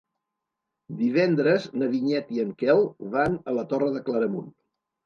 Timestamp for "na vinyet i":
1.83-2.43